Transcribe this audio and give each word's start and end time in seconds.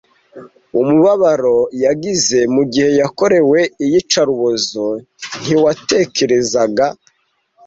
Umubabaro 0.79 1.57
yagize 1.83 2.37
mugihe 2.53 2.89
yakorewe 3.01 3.59
iyicarubozo 3.83 4.83
ntiwatekerezaga. 5.41 6.85